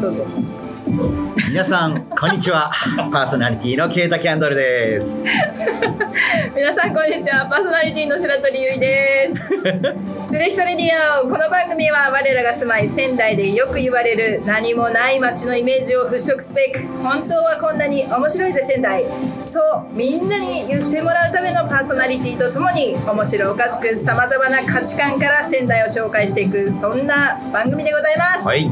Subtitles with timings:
[0.00, 0.26] どうぞ
[1.48, 2.70] 皆さんこんにちは。
[3.12, 5.22] パーソナリティのケイタキャンドルです。
[6.56, 7.46] 皆さんこんにちは。
[7.46, 10.28] パーソナリティの白鳥ゆいです。
[10.28, 10.86] スレヒトレディ
[11.24, 19.04] オこの番組は我らが住まい仙台でよく言われる何もない街のイメージを払拭すべく本当はこんなに面白いぜ仙台
[19.52, 28.70] とみんなに言ってもらうためのパーソナリティとともに面白おかしくさまざまな価値観から仙台を紹介していくそんな番組でございます、はい。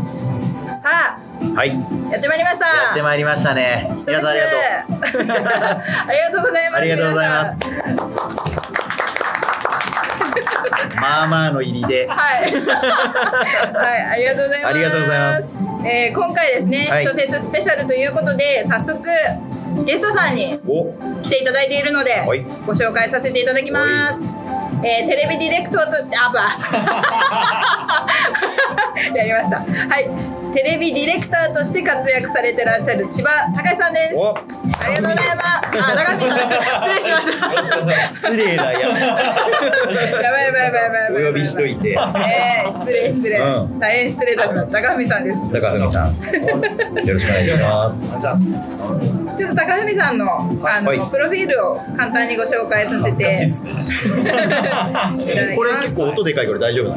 [0.82, 1.20] さあ
[1.54, 1.68] はい。
[1.68, 1.74] や
[2.18, 2.66] ってまいりました。
[2.66, 3.90] やってまいりましたね。
[4.06, 4.52] 皆さんありがと。
[5.18, 5.24] う あ
[6.12, 6.76] りがとうございます。
[6.76, 8.00] ありがとうございます皆さん
[11.10, 12.52] まあまあの入りではい。
[12.52, 14.70] はい、ありがとうございます。
[14.70, 15.66] ありがとうございます。
[15.84, 19.02] えー今回ですね、はいフェススペシャルということで、早速
[19.84, 20.92] ゲストさんにお
[21.22, 24.20] 来ていただいているので、はいご紹介させていただきます。
[24.84, 26.40] えーテレビディレクターと、あば。
[29.16, 29.56] やりました。
[29.58, 29.64] は
[29.98, 30.39] い。
[30.52, 34.16] テレビディレクターとして活躍されてらっしゃる千葉隆さんです。
[34.16, 34.34] お。
[34.34, 34.42] あ
[34.88, 35.40] りがとうございます。
[35.46, 36.38] あ、長見さん、
[36.80, 37.26] 失礼しまし
[37.86, 38.06] た。
[38.08, 41.24] 失礼なややばいやばいやばいやばい。
[41.24, 41.90] お呼びしといて。
[41.90, 41.94] え
[42.66, 43.78] え失礼失礼、うん。
[43.78, 45.50] 大変失礼いたしました高文さんです。
[45.50, 47.06] 高文さん。
[47.06, 48.00] よろしくお願いします。
[48.18, 48.38] じゃあ
[49.36, 50.24] ちょっと高文さんの
[50.64, 50.98] あの、はい。
[51.10, 53.24] プロフィールを簡単にご紹介させて。
[55.56, 56.96] これ結構音でかいから大丈夫な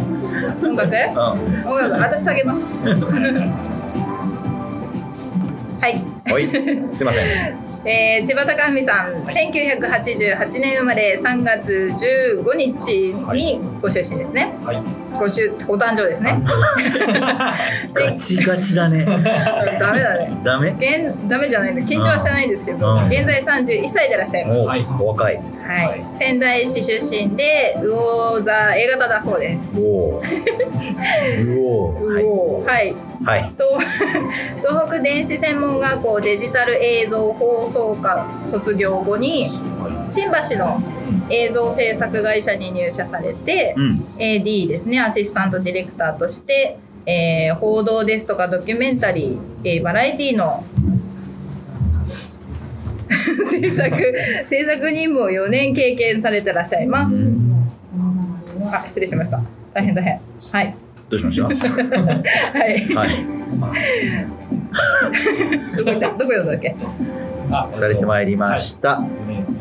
[0.70, 0.92] 音楽？
[1.14, 1.31] の
[1.66, 2.59] 音楽私下げます。
[5.81, 5.95] はい。
[5.95, 6.48] うんはい。
[6.48, 7.25] すいません。
[7.86, 11.92] えー、千葉隆文さん1988年生まれ3月
[12.42, 14.81] 15日にご出身ですね、はい。
[15.17, 16.38] ご出お誕生ですね。
[17.94, 19.06] ガチガチだね。
[19.80, 20.31] ダメだね。
[20.44, 20.72] ダメ？
[20.72, 21.81] 現ダメじゃないんだ。
[21.81, 23.06] 緊張はしてないんですけど、うん。
[23.08, 24.45] 現在31歳でいらっしゃい。
[24.45, 24.86] ますおはい。
[25.00, 25.36] お若い。
[25.66, 29.73] はい、仙台市出身で魚座 A 型だそうです。
[29.78, 30.23] おお
[31.91, 32.94] うおはい。
[33.23, 33.53] はい、はい。
[33.53, 33.57] 東
[34.59, 39.47] 東北電子専門学校デジタル映像放送科卒業後に
[40.09, 40.81] 新橋の
[41.29, 43.91] 映像制作会社に入社されて、うん。
[44.18, 50.63] AD ですねアシスタントディレクターとして、えー報道ですとかドキュメンタリー、えーバラエティの
[53.50, 53.96] 制作
[54.47, 57.13] 制作任務を4年経験されてらっしゃいます。
[58.73, 59.41] あ失礼しました。
[59.73, 60.19] 大変大変。
[60.52, 60.75] はい。
[61.09, 61.68] どうしました？
[62.57, 62.96] はい。
[62.96, 63.09] はい。
[65.78, 66.07] どこ行った？
[66.09, 66.75] どこ読んだっけ？
[67.52, 68.96] あされてまいりました。
[68.96, 69.09] 4年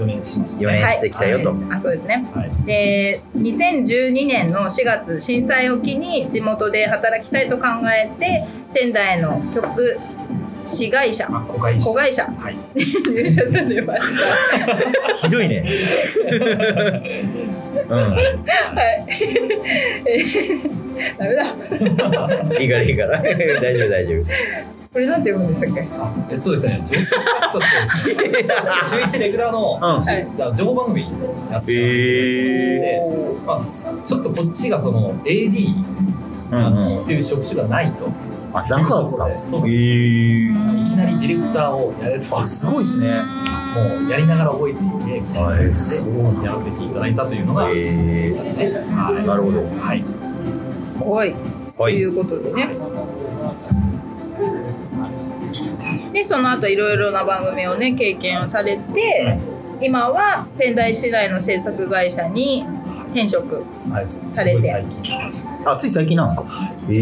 [0.03, 0.63] 4年しました。
[0.63, 1.51] 4年してきたよと。
[1.51, 1.59] はい。
[1.77, 2.29] あそうですね。
[2.35, 2.51] はい。
[2.67, 9.99] で2012年の4月震災を機に地元で働きたいと考えて仙台の曲
[10.65, 11.27] 子会社。
[11.31, 11.81] あ子会社。
[11.81, 12.25] 子会社。
[12.25, 12.57] はい。
[12.75, 14.01] 入社されまし
[15.11, 15.65] たひどいね。
[17.89, 17.99] うん。
[17.99, 19.07] はい。
[20.07, 21.45] え ーダメだ。
[22.61, 23.23] いいからいいから。
[23.23, 25.89] 大丈夫大丈夫これなんて読むんでしたっけ？
[25.93, 28.49] あえっとですね、 ずっとスタートしてですね、
[29.01, 29.81] 週一レギュラーの、
[30.53, 31.07] う情報番組
[31.51, 33.03] やってへで、
[33.47, 35.75] まあ、すちょっとこっちがその AD、
[37.03, 38.11] っていう職種がないと。
[38.55, 39.51] あなかった。
[39.51, 42.39] そうへえいきなりディレクターをやれと。
[42.39, 43.23] あすごいですね。
[43.75, 48.71] もうやりながら覚えていけみたいなあえそうなんだやらせていただいたというのが、でへすね。
[48.95, 49.27] はい。
[49.27, 49.63] なるほど。
[49.81, 50.05] はい。
[51.01, 51.35] はい。
[51.79, 52.69] ということでね
[56.23, 59.37] でその後いろいろな番組をね経験をされて、
[59.81, 62.65] 今は仙台市内の制作会社に
[63.11, 64.63] 転職さされて。
[64.63, 65.63] 最近の話です。
[65.67, 66.47] あつい最近なんですか？
[66.89, 66.95] へ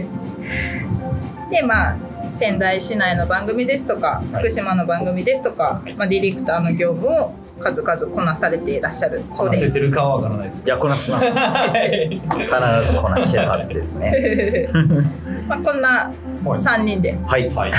[0.00, 1.96] え でまあ
[2.32, 4.42] 仙台市内の番組ですとかはい。
[4.44, 5.94] 福島の番組ですとか、はい。
[5.94, 9.22] まあ、ディレクターの業務を数々こなされていらっしゃる。
[9.30, 9.72] そうです。
[9.74, 10.64] てるかはわからないです。
[10.66, 12.20] いやこなしますはい。
[12.20, 14.68] 必ずこなしてるはずですね。
[15.48, 16.10] まあ、こんな
[16.44, 17.48] 3人ではい。
[17.50, 17.72] はい。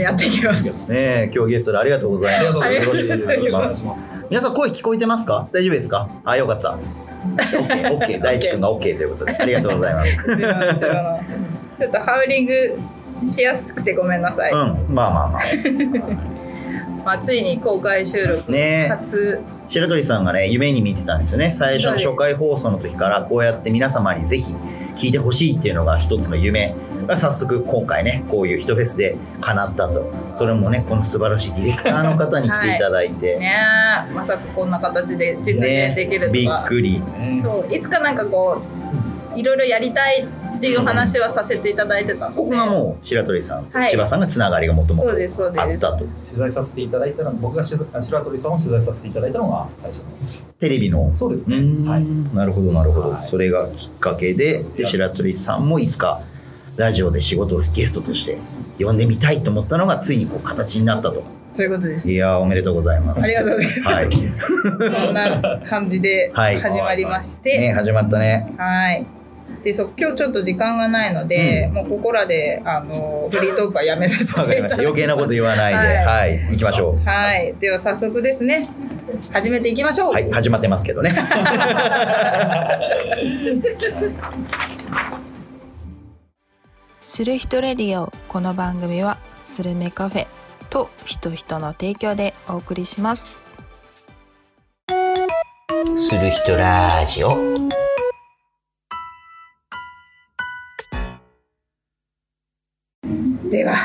[0.00, 0.88] やっていきます。
[0.90, 2.64] ねえ今日ゲストでありがとうございます。
[2.64, 3.08] ありがとうござい。
[3.08, 3.80] ますよろしくお願いします。
[3.80, 4.12] します。
[4.30, 5.48] 皆さん声聞こえてますか？
[5.52, 6.08] 大丈夫ですか？
[6.24, 6.76] あよかった。
[7.36, 9.32] OK, OK 大地君が OK ということで。
[9.40, 10.14] ありがとうございます。
[11.76, 12.78] ちょっとハウリング
[13.26, 14.52] しやすくてごめんなさい。
[14.52, 14.58] うん。
[14.58, 15.42] まあまあまあ
[17.04, 18.90] まあ、ついに公開収録ね。
[19.66, 21.52] 白鳥さんがね夢に見てたんですよね。
[21.52, 24.54] 最初の初回放送の時からこうやって皆様にぜひ
[24.96, 26.74] 聞いてほしいっていうのが一つの夢。
[27.04, 30.10] が早速今回ねこういう人フェスで叶ったと。
[30.32, 33.54] それもねこの素晴らしいディレクターの方に来ていただいて、ね。
[34.10, 37.00] えまさかこんな形で実現できるとびか、っくり。
[37.00, 37.74] ねそう。
[37.74, 38.62] いつかなんかこ
[39.34, 42.36] ういろいろやりたいっていう話はさせていただいてたので。
[42.36, 43.90] ここがもう白鳥さん、はい。
[43.90, 45.16] 千葉さんがつながりがもともとあっ
[45.78, 45.98] たと。
[45.98, 47.84] 取材させていただいたの僕がし白
[48.24, 50.04] 鳥さんを取材させていただいたのが最初の。
[50.60, 51.12] テレビの。
[51.12, 51.56] そうですね。
[51.88, 52.04] はい。
[52.34, 53.28] なるほどなるほど、はい。
[53.28, 56.20] それがきっかけでで白鳥さんもいつか
[56.76, 58.38] ラジオで仕事をゲストとして
[58.78, 61.22] 呼んでみたいと思ったのがついにこう形になったと。
[61.52, 62.10] そういうことです。
[62.10, 63.22] いやーおめでとうございます。
[63.22, 63.80] ありがとうございます。
[63.82, 66.60] はい、そんな感じではい。
[66.60, 68.52] 始まりまして、ね始まったね。
[68.56, 69.06] はい。
[69.64, 74.76] でそ今日ちょっと時間がないので、もうここらであのフリートークはやめさせていたわかりました。
[74.76, 75.78] だき余計なこと言わないで。
[75.78, 76.36] は、はい。
[76.36, 76.98] い行きましょう。
[76.98, 77.54] はい。
[77.58, 78.68] では早速ですね、
[79.32, 80.12] 始めていきましょう。
[80.12, 80.30] はい。
[80.30, 81.14] 始まってますけどね。
[87.02, 88.12] する人レディオ。
[88.28, 90.26] この番組はスルメカフェ
[90.68, 93.50] と人人の提供でお送りします。
[95.96, 97.38] する人ラジオ
[103.54, 103.76] では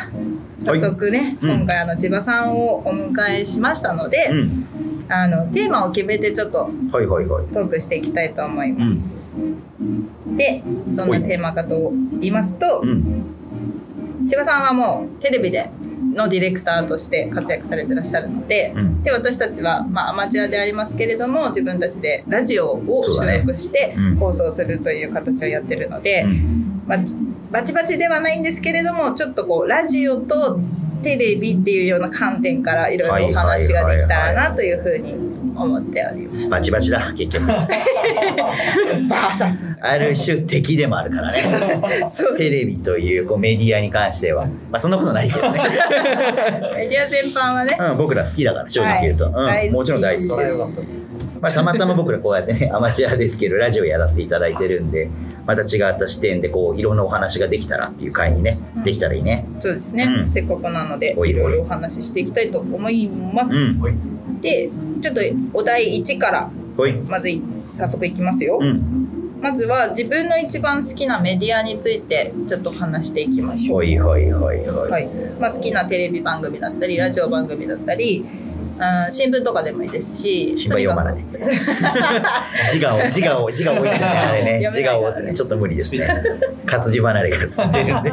[0.62, 1.52] 早速ね、うん。
[1.60, 4.66] 今回あの千葉さんをお迎えしましたので、うん。
[5.12, 7.48] あのテーマを決めてちょっとはいはいはい。
[7.54, 9.38] トークしていきたいと思いうます。
[9.38, 14.28] んでどんなテーマかと言いますと、うん。
[14.28, 15.70] 千葉さんはもうテレビで
[16.16, 19.04] のディレクターとして活躍されてらっしゃるので、うん。
[19.04, 24.16] で私たちは、まあ、アマチュアでありますけれども自分たちでラジオを収録してうん。
[24.16, 26.82] 放送するという形をやってるので、うん。
[26.88, 26.98] まあ、
[27.52, 30.60] バチバチではないんですけれどもちょっとこうラジオと
[31.02, 35.14] テレビっていうような観点からいろいろお話ができたらなというふうに
[35.56, 36.50] 思っております。
[36.50, 37.48] バチバチだ結局。
[37.48, 39.66] バーサス。
[39.82, 41.44] ある種敵でもあるからね。
[42.38, 44.46] テレビというこうメディアに関しては。
[44.46, 45.60] まあそんなことないけどね、
[46.76, 47.78] メディア全般はね。
[47.80, 49.74] うん、僕ら好きだから正直言うと、うん、はい大好き。
[49.74, 50.50] もちろん大好きで
[50.90, 51.08] す。
[51.42, 55.10] まあ、たまたま僕らこうやってねアマチュアですけどラジオやらせていただいてるんで
[55.50, 59.48] また違った視点でこういろんなお話ができたらっていう回にねできたらいいね。
[59.60, 60.32] そうですね、うん。
[60.32, 63.56] せっかくなのでおいろいろお話ししていきたいと思います。
[63.56, 63.82] うん。
[63.82, 63.96] はい。
[64.44, 64.70] で
[65.02, 65.22] ちょっと
[65.56, 66.52] お題1から
[67.08, 67.42] まずい
[67.74, 69.40] 早速いきますよ、うん。
[69.42, 73.76] まずは自分の一番好きなメディアについてちょっと話していきましょう。
[73.78, 75.10] ほいほいほいほい、はい。
[75.40, 78.24] まあ、好きなテレビ番組だったりラジオ番組だったり
[78.80, 79.12] うん。
[79.12, 81.16] 新聞とかでもいいですし新聞読まない。
[82.74, 86.08] 自我を自我を 自我を置いてねあれね自我を押すねちょっと無理ですね。
[86.66, 88.12] 活字離れが進んでるんで。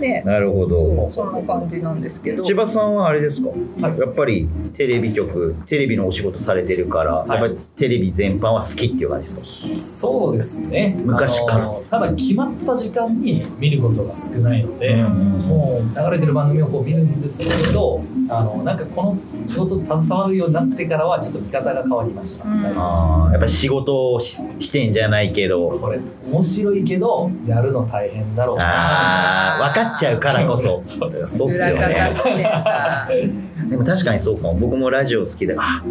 [0.00, 0.22] ね。
[0.24, 2.44] なるほそどうそんな感じなんですけど。
[2.44, 3.98] 千葉さんはあれですか、はい。
[3.98, 7.30] やっぱりテレビ局テレビのお仕事されてるから、い。
[7.30, 9.78] やっぱりテレビ全般は好きっていう感じですか？
[9.78, 10.96] そうですね。
[11.04, 11.70] 昔から。
[12.00, 19.18] ただ決まった時間に見ることが少ないので、うんもう流れてる番組をこう見るんですけどあのなんかこの
[19.48, 22.66] 仕事携わるようになってからはちょっと見方が変わりました、うん。
[22.76, 25.70] あーやっぱ仕事をししてんじゃないけど。
[25.70, 25.98] これ
[26.30, 28.56] 面白いけどやるの大変だろう。
[28.58, 30.82] なあー分かっちゃうからこそ。
[30.86, 31.06] そ
[31.44, 34.54] うっすよ裏ねでも確かにそうかも。
[34.54, 35.82] 僕もラジオ好きであ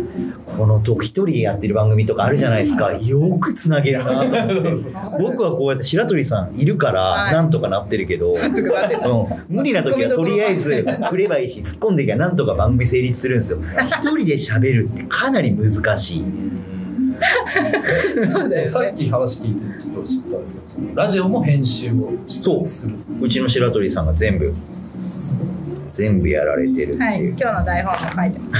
[0.45, 2.93] このトーク一人でやってる番組とかあるじゃないですか。
[2.93, 4.89] よくつなげるなと思って。
[5.19, 7.33] 僕はこうやって白鳥さんいるからはい。
[7.33, 13.59] なんとかなってるけど、なんとかなってたうん、無理な時はとりあえず振ればいいし突っ込んでいけばなんとか番組成立するんですよ。
[13.83, 16.25] 一人で喋るってかなり難しい。
[18.31, 22.65] そうだよさっねき話聞いてちょっと知ったんですけどそのラジオも編集をそう。
[22.67, 23.27] するう。
[23.27, 24.53] ちの白鳥さんが全部
[25.91, 28.55] 全部やられてるってはいいう、今日の台本も書いてま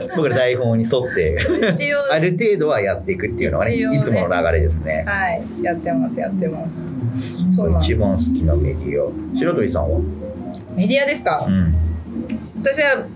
[0.00, 0.10] す。
[0.16, 1.38] 僕ら台本に沿って
[1.72, 3.96] 一応ある程度はやっていくっていうのがねね。
[3.96, 5.04] いつもの流れですね。
[5.06, 6.92] はいやってますやってます。
[7.54, 7.92] そうなんです。
[7.92, 9.36] 一番好きなメディア。
[9.38, 10.00] 白鳥さんは？
[10.74, 11.74] メディアですか、うん。
[12.60, 13.06] 私は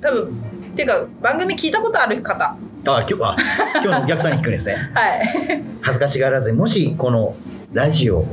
[0.00, 0.28] 多分
[0.72, 2.44] っていうか番組聞いたことある方。
[2.44, 3.36] あ今日あ
[3.82, 4.76] 今日のお客さんに聞くんですね。
[4.94, 5.22] はい。
[5.82, 7.34] 恥ずかしがらずもしこの
[7.72, 8.24] ラジオ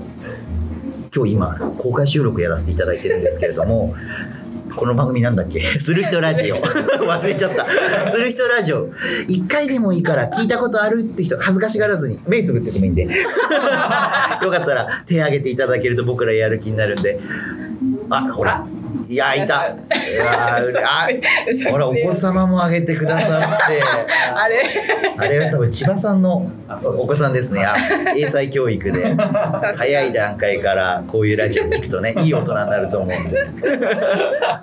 [1.16, 3.96] 今日今公開収録やらせていただいてるんですけれども
[4.76, 5.62] この番組なんだっけ？
[5.80, 6.56] する人ラジオ。
[6.56, 7.66] 忘れちゃった。
[8.10, 8.88] する人ラジオ。
[9.28, 13.10] 一回でもいいから聞いたことあるって人恥ずかしがらずに目つぶっててもいいんでよ
[14.52, 17.20] かったら手挙げていただけると僕らやる気になるんで。
[18.10, 18.64] あほら
[19.08, 19.76] いやいた。
[21.70, 23.82] ほらお子様も挙げてくださって。
[24.34, 24.64] あれ。
[25.18, 27.64] あれは多分千葉さんのお子さんですね。
[27.64, 27.76] あ
[28.16, 33.46] 英才教育で早い段階からこういうラジオ聞くとね いい大人になると思うんで。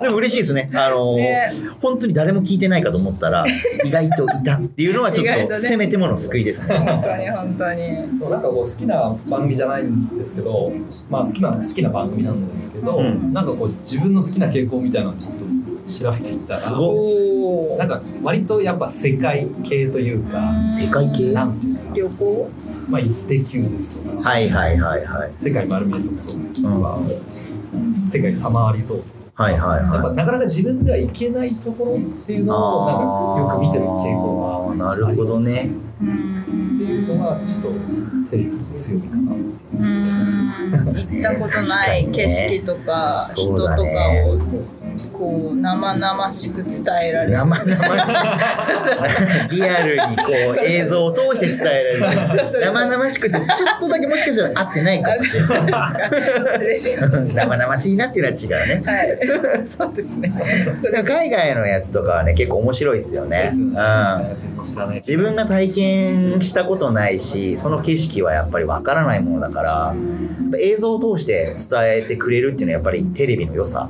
[0.01, 0.69] でも嬉しいですね。
[0.73, 3.45] あのね本当に誰も聞いてないかと思ったら
[3.85, 6.75] 意外といたっていうのはちょっとねせめてもの救いですね。
[6.75, 7.79] 本当に本当に
[8.19, 10.71] そうなんかこう好きな番組じゃないんですけど、
[11.09, 21.33] まあ好きな好きな番組なんですけど、うんなんかこう自分の好きな傾向みたいなのをちょっと調べてきたら、すごなんか割とやっぱ世界系というか、世界系？
[21.33, 22.49] なんていうか、旅行？
[22.89, 25.31] まあ、イッテ Q ですとか、はいはいはいはい。
[25.37, 26.99] 世界丸見え特捜ですとか、
[28.05, 29.03] 世界サマーリゾート。
[29.35, 35.71] はいはいやっぱはいなかなか自分では行けないところっていうのをなんかよく見てる傾向があーなるほどね。
[36.01, 36.43] うん。
[36.75, 37.71] っていうのがちょっと
[38.29, 39.35] テレビの強みかなう。
[39.35, 39.57] ん
[40.77, 44.37] 行ったことない景色とか人とかを
[45.11, 47.33] こう生々しく伝えられる。
[47.33, 47.69] 生々し
[49.51, 50.23] いリアルにこ
[50.55, 52.59] う映像を通して伝えられる。
[52.61, 56.79] 生々しくてちょっとだけもしかしたら合ってないかもしれない。
[57.35, 58.81] 生々しいなっていうのは違うね。
[58.85, 59.67] たはい。
[59.67, 60.33] そうですね。
[61.05, 63.53] 海外のやつとかはね結構面白いですよね。
[64.95, 69.95] 自分が体験したことないしその景色はやっぱりわからないものだから
[70.63, 73.89] 映像を通して伝えてくれるっていうのはやっぱりテレビの良さ、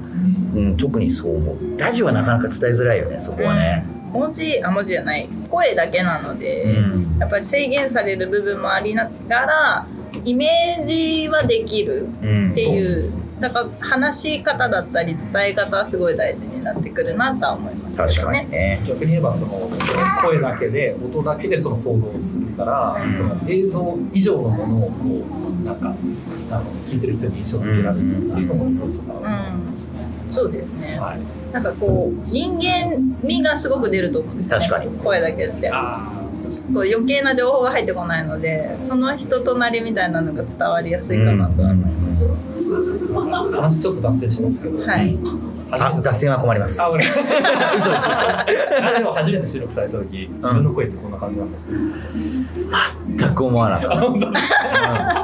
[0.56, 1.78] うん、特にそう思う。
[1.78, 5.28] ラジオはなかなか伝えづらいよねそこはね、文字あ文字じゃない。
[5.50, 7.20] 声だけなので、うん。
[7.20, 9.88] やっぱり制限される部分もありながら
[10.26, 13.12] イメージはできるうんっていう、
[13.44, 18.24] だから話し方だったり伝え方はすごい大事になってくるなとは思いますね。
[18.24, 19.70] かにね逆に言えばその
[20.22, 24.96] 声だけで音だけでその想像をするから、うんその映像以上のものをこ
[25.62, 25.94] うなんか
[26.52, 29.58] あの聞いてる人に印象付けられるっていうのも強さがある、
[30.28, 30.98] うん、そうですね。
[30.98, 34.68] はい、なんかこう人間味がすごく出ると思うんですよ、ね。
[34.70, 35.70] 確かに声だけって。
[36.72, 42.13] こう余計な情報が入ってこないので、その人となりみたいなのが伝わりやすいかなとは思います。
[42.13, 42.13] に
[43.52, 45.18] 話ちょっと脱線しますけど、はい。
[45.72, 46.82] あ脱線は困ります。
[46.82, 48.46] あ、俺 嘘です嘘です
[48.82, 51.58] あでも初めて収録された時自分の声ってこんな感じなんだ。
[53.18, 54.06] 全く思わなかった。
[54.06, 54.22] うん。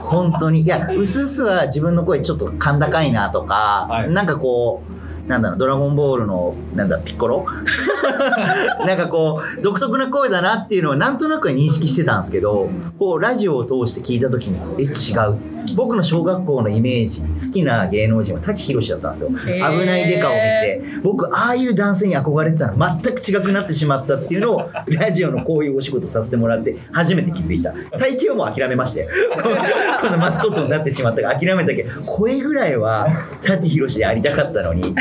[0.02, 0.62] 本当に。
[0.62, 4.12] いやうすうすは自分の声ちょっと甲高いなとか、はい。
[4.12, 7.46] なんかこうなんだろうドラゴンボールのなんだピッコロ？
[8.86, 14.88] なんかこう独特な声だなっていうのはなんとなくは認識してたんですけどこうラジオを通して聞いた時にえ違
[15.28, 15.38] う
[15.76, 19.30] 僕の小学校のイメージ好きな芸能人は舘ひろしだったんですよ。
[19.30, 27.74] 危ないデカを見て僕ああいう男性に憧れてたの全く違くなってしまったっていうのを ラジオのこういうお仕事させてもらって初めて気づいた。
[27.98, 29.08] 体型はもう諦めまして
[30.02, 33.08] このマスコットになってしまったから諦めたけど声ぐらいは
[33.42, 34.96] 舘ひろしでありたかったのに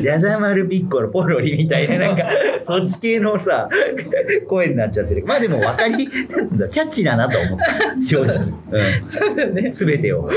[0.00, 2.28] じゃじゃ丸ピッコロポロリみたいななんか
[2.60, 3.68] そっち系のさ
[4.46, 5.24] 声になっちゃってる。
[5.26, 8.02] まあでも分かりキャッチーだなと思った。
[8.02, 8.36] 正直、
[8.70, 9.70] うん、そうだね。
[9.70, 10.28] 全てを。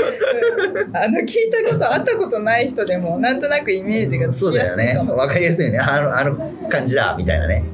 [0.94, 4.98] あの聞いたこと会ったことない人でもなんとなくイメージがつそうだよね。
[5.04, 5.78] 分かりやすいよね。
[5.78, 7.64] あのあの感じだみたいなね。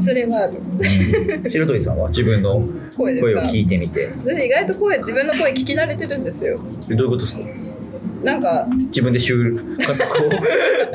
[0.00, 1.50] それはある。
[1.50, 2.62] 白鳥さんは自分の
[2.96, 4.08] 声を聞いてみて。
[4.24, 6.58] 私意外と声自分の声聞き慣れてるんですよ。
[6.88, 7.40] どういうことですか？
[8.22, 9.64] なんか自分で収録こ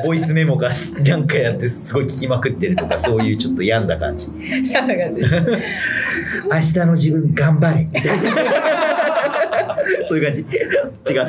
[0.06, 0.70] ボイスメモが
[1.04, 4.28] なんかやってすごい聞きまくってるとかそういうちょっと病んだ感じ。
[4.64, 5.20] 嫌な感じ。
[5.20, 8.30] 明日の自分頑張れみたいな
[10.08, 10.40] そういう感じ
[11.12, 11.22] 違う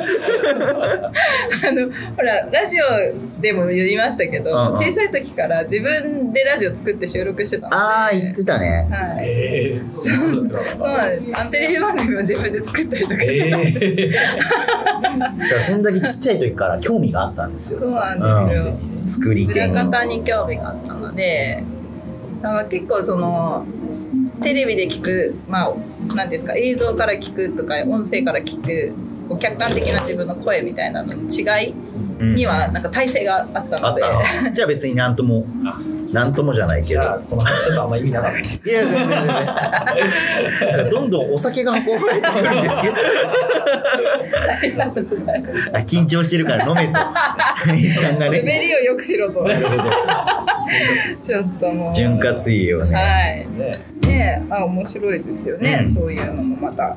[1.68, 7.76] あのほらラジオでも言いましたけど、うんうん小さい時から自分でラジオ作って収録してたので。
[7.76, 9.28] ああ言ってたねはい。
[9.28, 11.40] えー、そうだったそうなんです。
[11.40, 13.84] あのテレビ番組も自分で作ったりとかしてたんです。
[13.84, 18.64] えだからそんだけちっちゃい時から興味があったんですよそうなんですけど。
[18.64, 21.62] うん作り手に裏方に興味があったので
[22.42, 23.66] なんか結構その
[24.42, 25.74] テレビで聞くまあ
[26.14, 28.92] 何ですか映像から聞くとか音声から聞く
[29.28, 31.74] こう客観的な自分の声みたいなのの違い
[32.20, 32.34] うん。
[32.34, 34.52] にはなんか体制があったので、あったの。
[34.54, 35.46] じゃあ別になんとも
[36.12, 37.00] なんともじゃないけど。
[37.00, 38.38] じゃあこの話ちょっとあんま意味なかった。
[38.38, 39.26] ですいや全然全然。
[39.26, 42.94] なんかどんどんお酒が運ばれてくるんですけど。
[45.86, 46.98] 緊張してるから飲めと。
[47.72, 49.44] 水さんが滑ねりをよくしろと。
[49.44, 49.82] なるほど。
[51.24, 51.96] ちょっともう。
[51.96, 52.94] 潤滑いいよね。
[52.94, 55.92] はいねねあ面白いですよね、うん。
[55.92, 56.96] そういうのもまた。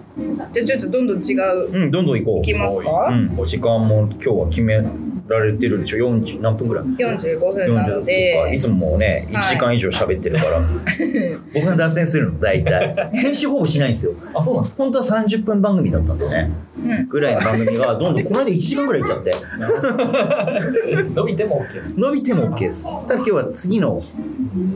[0.51, 1.69] じゃあちょっとどんどん違う。
[1.71, 2.39] うんどんどん行こう。
[2.39, 3.07] いきますか？
[3.09, 4.83] うん、お時間も今日は決め
[5.27, 8.05] られてるでしょ？40何分ぐらい？45分なの40そっか。
[8.05, 10.61] でいつももうね1時間以上喋ってるから、
[11.53, 12.95] 僕が脱線するの大体。
[13.13, 14.13] 編集ほぼしないんですよ。
[14.33, 14.83] あそうなんですか？
[14.83, 16.51] 本当は30分番組だったんだよね。
[16.85, 17.07] うん。
[17.07, 19.33] ぐらいの番組がどんどんこの間1時間ぐらいいっちゃって。
[21.15, 22.85] 伸びても OK 伸びても OK です。
[23.07, 24.03] ただ今日は次の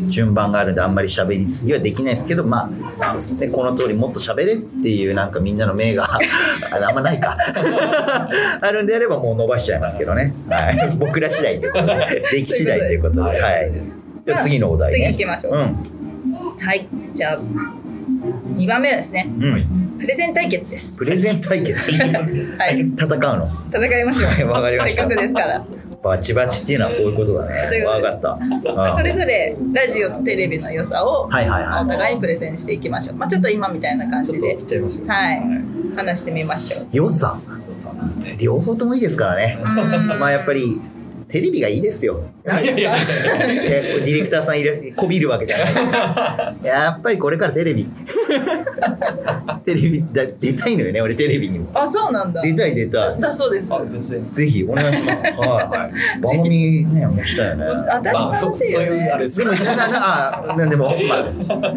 [0.08, 2.70] 順番があるんであんまり喋りすぎはできないですけどま
[3.00, 6.18] あ、ね、この通りもっと喋れっていうなんかみんなの目が あ
[6.90, 7.38] あんまないか。
[8.62, 12.24] あるんであればもう伸ばしちゃいますけどね、はい、僕ら次第ということで。
[12.32, 13.72] 出来次第ということで、はい、
[14.26, 14.98] じゃあ次のお題ね。
[14.98, 15.54] 次行きましょう。
[15.54, 15.62] うん。
[16.66, 16.88] はい。
[17.14, 17.40] じゃあ
[18.56, 19.30] 2番目はですね。
[19.40, 20.98] うん、プレゼン対決です。
[20.98, 21.92] プレゼン対決。
[21.92, 22.80] はい。
[22.80, 23.50] 戦うの。
[23.72, 24.32] 戦いましょう。
[24.32, 25.04] はいわかりました。
[25.04, 25.66] せっかくですから
[26.04, 27.86] バチバチっていうのはこういうことだね。
[27.86, 28.32] わかった。
[28.34, 33.16] うんそれぞれラジオとテレビの良さをはいはいはいお互いにプレゼンしていきましょう。
[33.18, 36.88] まあちょっと今みたいな感じでちょっと言っちゃいましょうはい話してみましょう。
[36.92, 37.40] 良さ
[37.82, 39.60] そうですね両方ともいいですからね。
[39.62, 39.66] う
[40.16, 40.80] んまあやっぱり
[41.30, 42.24] テレビがいいですよ。
[42.46, 46.64] いやいやいやディレクターさんいるこびるわけじゃない。
[46.64, 47.86] やっぱりこれからテレビ。
[49.66, 51.70] テレビだ出たいのよね俺テレビにも。
[51.74, 52.42] あそうなんだ。
[52.42, 53.20] 出たい出たい。
[53.20, 53.74] だそうです。
[53.74, 55.26] あ全然ぜひお願いします。
[55.36, 56.22] はい。
[56.22, 57.66] 番組ね持ちたいよね。
[57.66, 58.88] あ私もまあそ欲しいよね。
[59.28, 61.74] でもななあ なんでもまあ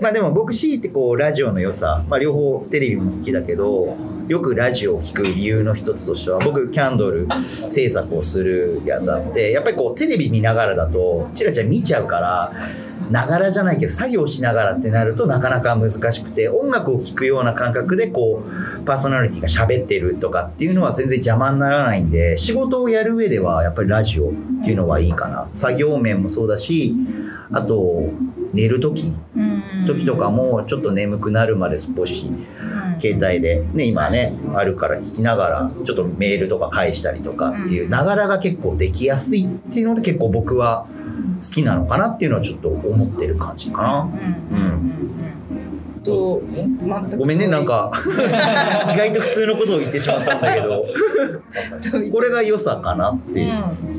[0.00, 3.96] まあでも僕強いてこうラジオの良さ、まあ、両方テレビも好きだけど
[4.28, 12.52] よくラジオを聴く理由の一つとしては僕キャンドル制作をするやつだってやっぱりこうテレビ見ながらだとチラチラ見ちゃうから
[13.08, 24.32] ながらじゃないけど作業しながらってなるとなかなか難しくて音楽を聴くような感覚でこうパーソナリティが喋ってるとかっていうのは全然邪魔にならないんで仕事をやる上ではやっぱりラジオっ
[24.64, 25.48] ていうのはいいかな。
[25.52, 26.94] 作業面もそうだし
[27.52, 28.10] あと
[28.52, 29.12] 寝る時。
[29.86, 32.28] 時とかもちょっと眠くなるまで少し
[33.00, 40.86] 携帯でね今ねあるから聞きながらちょっとメールとか返したりとかっていうながらが結構できやすいっていうので結構僕は
[41.40, 44.00] 好きなのかなっていうのはちょっと思ってる感じかな。
[44.02, 44.06] う
[44.54, 45.06] ん
[46.06, 47.90] と全くごめんねなんか。
[48.94, 50.84] 意外と普通のことを言ってしまったんだけど。
[52.12, 53.52] これが良さかなっていう。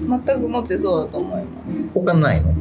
[0.09, 0.23] うん。
[0.25, 1.47] 全くもってそうだと思います。
[1.93, 2.53] 他ないの？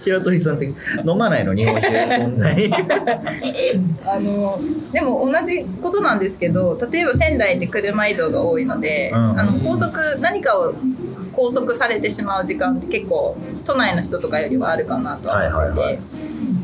[0.00, 0.66] 白鳥さんって
[1.06, 1.54] 飲まないの？
[1.54, 2.70] 日本酒そんなに？
[4.04, 9.40] あのでも同じことなんですけど例えば仙台って車移動が多いので、うん。
[9.40, 10.74] あの高速何かを
[11.34, 15.80] 拘束されてしまう時間って結構都内の人とかよりはあるかなとは思ってて。
[15.80, 16.00] はいはいは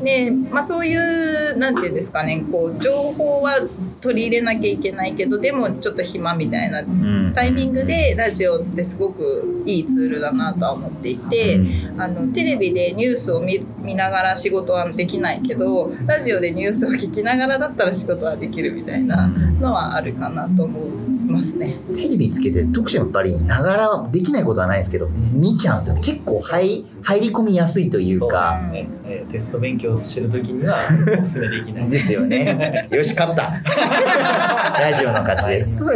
[0.02, 3.54] でまあ、そういうなんていうんですかねこう情報は
[4.00, 7.26] 取り入れなきゃいけないけどでもちょっと暇みたいなうん。
[7.36, 11.60] タイミングでラジオってすごくいいツールだなとは思っていて、
[11.98, 20.90] あのテレビでニュースを見見ながら仕事はできないけどラジオでニュースを聞きながらだったら仕事はできるみたいなのはあるかなと思い
[21.30, 21.76] ますね。
[21.94, 25.96] テレビつけて特殊やっぱりながらできないことはないですけど見ちゃうんですよ。
[25.96, 28.95] 結構入入り込みやすいというそうかですね、えー
[29.30, 30.78] テスト勉強してる時には
[31.20, 31.88] おすすめできない。
[31.90, 32.88] ですよね。
[32.90, 33.52] よし勝った。
[34.80, 35.84] ラジオの勝ちです。
[35.84, 35.86] い。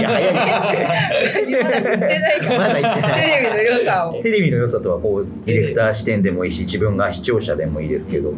[0.00, 2.58] や早いでまだ言ってないから。
[2.58, 3.20] まだ言ってない。
[3.20, 4.14] テレビの良さを。
[4.14, 8.28] すテレビの良さとはこうディレクター視点でもいいし自分が視聴者でもいいですけど。
[8.28, 8.34] や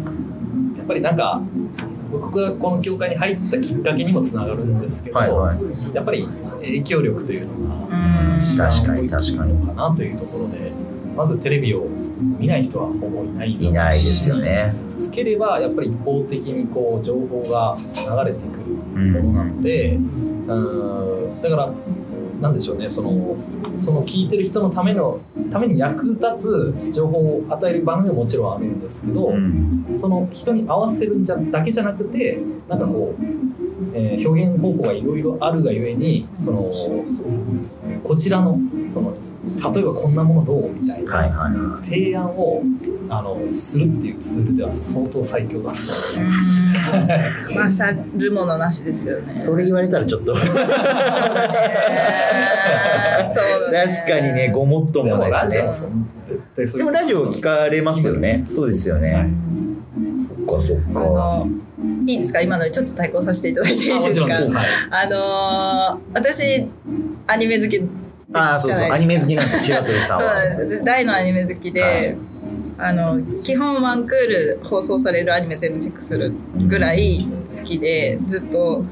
[0.83, 1.40] っぱりなんか
[2.11, 5.94] 僕がこの業界に入ったきっかけにもつながるんですけど、はいはい。
[5.94, 6.29] やっぱり
[6.61, 8.40] 影響力というのがうん。
[8.57, 9.66] 確かに確かに。
[9.66, 10.72] のかなというところで
[11.16, 11.87] まずテレビを
[12.38, 13.53] 見ない人はほぼいない。
[13.53, 14.75] いないですよね。
[14.96, 17.77] つければやっぱり一方的にこう情報が
[18.25, 18.61] 流れてく
[18.94, 21.73] うるものんなので、うん、だから
[22.40, 22.88] なんでしょうね。
[22.88, 23.37] その
[23.77, 25.20] その聞いてる人のための
[25.53, 29.87] ために役立つ情報を与える番組ももちろんあるんですけど、うん。
[29.92, 33.25] その人に合わせるんじゃだけじゃなくてなんかこう、
[33.94, 36.70] えー表現方法がいろいろあるがゆえにその
[38.05, 38.59] こちらの
[38.92, 42.62] その例えばこんなものどうみたいな、はいはいは提案を
[43.09, 46.20] あのするっていうツールでは相当最強だと思います。
[47.48, 47.55] うん。
[47.55, 49.33] まあさるものなしですよね。
[49.33, 50.37] いそれ言われたらちょっと。
[50.37, 50.61] そうだ
[53.70, 53.94] ね。
[54.05, 56.79] 確かにねごもっともですね。
[56.79, 58.42] でもラジオ聞かれますよね。
[58.44, 58.88] そうです。
[58.88, 59.31] よね、はい。
[60.16, 61.48] そっかそっあかの
[62.07, 62.40] いいですか？
[62.42, 64.12] 今のでちょっと対抗させていただいていいですか？
[64.14, 64.53] ちろんです。
[64.53, 64.66] はい。
[64.90, 66.68] あのー私
[67.26, 67.81] アニメ好き
[68.33, 70.25] ああそうそうアニメ好きなんですよ白鳥さんは。
[70.85, 72.16] 大のアニメ好きで、はい。
[72.79, 76.33] あの基本ワンクール放送されるアニメ全部チェックする
[76.66, 78.85] ぐらい好きでずっと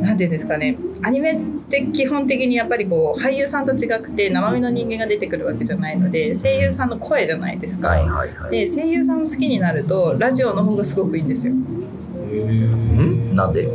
[0.00, 0.76] なんていうんですかね。
[1.02, 1.36] アニメっ
[1.68, 7.88] て基本的にやっぱりこう俳優さんと違くて生身の人間が出てくるわけじゃないので声優さんの声じゃないですか。
[7.88, 8.50] はいはいはい。
[8.50, 11.54] で声優さんを好きになるとラジオの方がすごくいいんですよ。
[11.54, 13.34] ん？
[13.34, 13.68] なんで？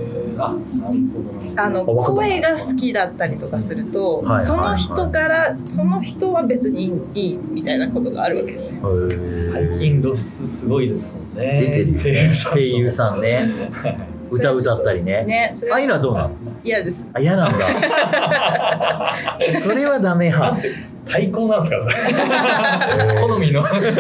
[1.56, 8.82] あの声が好きだったりとかすると、その人からその人は別にいいみたいなことがあるわけですよ。
[9.52, 11.62] 最近露出すごいですもんね。
[11.62, 12.30] 出てるよね。
[12.54, 13.50] 声優さんね。
[14.32, 15.24] 歌歌ったりね。
[15.26, 16.30] ね、ああいうのはどうなの？
[16.64, 17.10] 嫌です。
[17.14, 17.66] あ嫌なんだ。
[19.60, 20.58] それはダメ派。
[21.10, 21.78] 対抗なんですか？
[22.98, 23.98] ら 好みのないんです。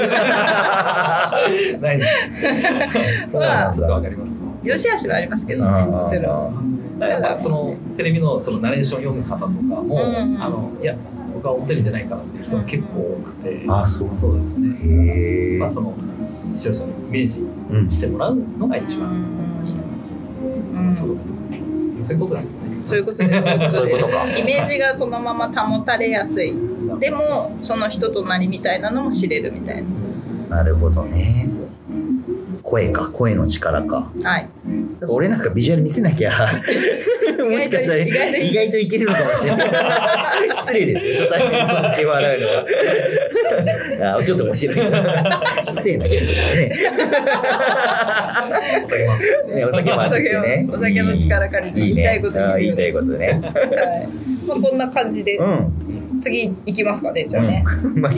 [3.31, 3.87] そうなんだ。
[3.87, 4.29] わかります
[4.69, 6.99] 良し悪しはありますけどね、もちろん。
[6.99, 10.95] だからそのテレビのそのナレーション読む方とかも、うんあのいや
[11.33, 14.09] 僕は表に出ないからっていう人が結構多くて、あそう。
[14.19, 15.95] そうですね、へえまあ、その
[16.55, 21.39] 視聴者のイメージうんしてもらうのが一番、うんその届く
[22.03, 22.75] そういうことですよね。
[22.89, 23.75] そういうことです。
[23.75, 24.37] そういうことか。
[24.37, 26.53] イメージがそのまま保たれやすい。
[26.99, 29.83] でもその人となりみたいなのも知れるみたい
[30.49, 31.49] なるほどね
[32.69, 34.11] 声か声の力か。
[34.17, 34.49] なはい。
[35.07, 36.31] 俺なんかビジュアル見せなきゃ。
[37.39, 39.69] もしかしたら意外と意外といけるのかもしれない。
[40.67, 42.47] 失礼ですよ初対面の毛を洗うの
[44.05, 44.75] はあちょっと面白い。
[45.65, 46.69] 失礼なゲストですね。
[49.55, 50.67] ねお酒もあってね。
[50.71, 53.27] お酒の力借りていい言いたいことねあ言いたいことね。
[53.27, 53.39] はい。
[54.47, 56.21] まあ、こんな感じで、うん。
[56.21, 57.97] 次行きますかねじゃあね、うん。
[58.01, 58.11] まあ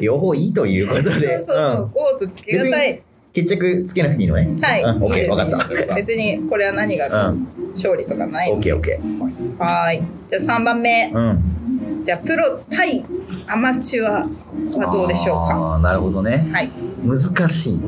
[0.00, 1.10] 両方いいということで。
[1.10, 1.90] そうそうそう、うん。
[1.90, 4.54] コーツつけがたい決着つけなくていいのね。
[4.60, 5.94] はい、うん、オッケー分かっですた。
[5.96, 7.48] 別にこれは何がうん。
[7.72, 10.02] 勝利とかないオッケーオッケーはーい。
[10.30, 11.10] じゃあ3番目。
[11.14, 12.04] うん。
[12.04, 13.04] じゃあプロ対
[13.46, 14.28] アマチュア
[14.76, 15.74] はどうでしょうか？
[15.74, 16.48] あーなるほどね。
[16.52, 16.70] はい、
[17.04, 17.18] 難
[17.48, 17.80] しい。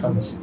[0.00, 0.42] 感じて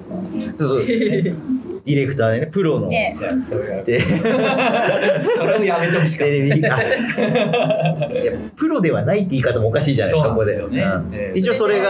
[0.57, 0.81] そうそう
[1.95, 3.15] ディレクターでねプロの、ね。
[3.17, 3.99] じゃあそれがで。
[5.37, 6.81] それをやめてほしかっテレビあ。
[8.11, 11.31] いやプロではないって言い方もおかしいじゃないですかここでそうなんですよね。
[11.31, 11.37] うん。
[11.37, 11.87] 一応それが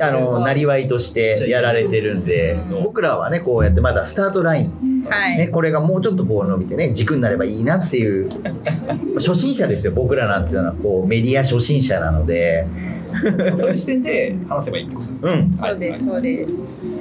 [0.00, 0.82] あのなりわい。
[0.86, 2.56] としてやられてるんで。
[2.82, 8.30] 僕らはねこうやってまだスタートライン、はい、ね、これがもうちょっとこう伸びてね軸になればいいなっていう。
[9.16, 10.74] 初心者ですよ僕らなんていうのは。
[10.74, 12.66] こうメディア初心者なので。
[12.66, 12.91] た
[13.58, 15.32] そういう視点で話せばいいってことですね。
[15.32, 15.58] うん。
[15.58, 16.54] そうですそうです。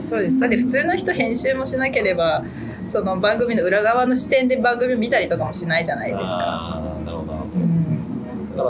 [0.06, 0.40] そうです。
[0.40, 2.44] だって普通の人編集もしなければ
[2.88, 6.28] その番組の裏側の視点で番組を見たりとかもしないじゃないですか。
[6.30, 7.32] あーなるほど。
[7.34, 8.70] なるほうんどだか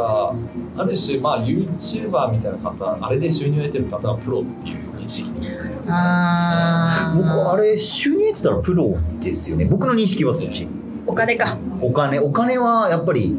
[0.77, 7.17] らある種まあ YouTuber みたいな方あれで収入を得てる方はプロっていう認識ですあー。
[7.17, 9.65] 僕あれ収入ってたらプロですよね。
[9.65, 10.67] 僕の認識はそっち。
[11.07, 11.57] お金か。
[11.81, 13.37] お金お金はやっぱり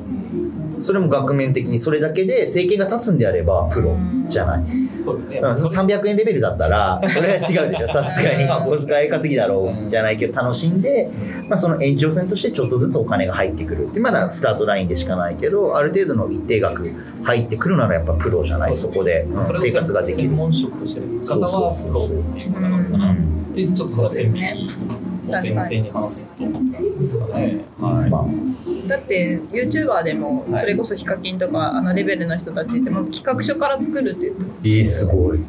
[0.83, 3.97] それも額面的にそれだけで生計が立つんであればプロ
[4.29, 7.88] じゃない、そうですね、うん、それ300円レベルだったらそれは違うでしょ。
[7.92, 8.45] さすがに。
[8.45, 11.11] うん小遣い稼ぎだろうじゃないけど楽しんで、
[11.49, 13.87] まあ、その延長線としてちょっとずつお金が入ってくる。
[13.87, 16.90] ってまだスタートラインでしかないけどある程度の一定額
[17.23, 18.75] 入ってくるならやっぱプロじゃない。
[18.75, 19.27] そこで、
[19.61, 20.29] 生活ができる。
[20.29, 20.37] 専。
[20.37, 23.11] 門職としてる方はプロっていうことなのかな。
[23.11, 23.55] うん。
[23.55, 25.02] でちょっとその線引き
[25.40, 28.27] 前提に話すとですかねはい、まあ
[28.88, 34.68] だって YouTuber でもそれこそヒカキンとかあのレベルの人たちってもう企画書から作るって言ってます。
[34.68, 35.38] えー、すごい。
[35.38, 35.45] は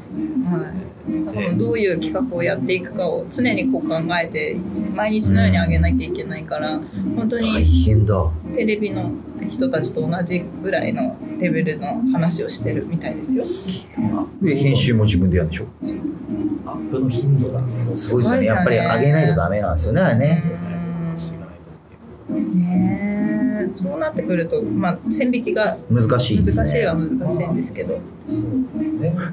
[1.06, 1.26] い。
[1.26, 4.56] だからどういう企画をやっていくかを常にこう考えて
[4.96, 6.80] 毎日のように上げなきゃいけないから
[7.16, 7.48] 本当大に
[7.86, 8.32] 変だ。
[8.56, 9.12] テレビの
[9.50, 13.94] 人たちと同じぐらいのレベルの話をしてるみたいですよ。
[14.42, 15.68] で編集も自分でやるんでしょ？
[16.66, 18.46] アップの頻度がすごいすごいですよね。
[18.46, 20.02] やっぱり上げないとダメなんですよね。
[20.02, 20.44] あれね。
[22.30, 26.64] ねえそうなってくると、まあ、線引きが難しいですね。
[26.64, 28.00] 難しいは難しいんですけど。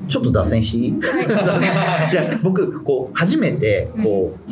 [0.09, 0.95] ちょっと脱線してい
[2.43, 4.51] 僕こう初めてこう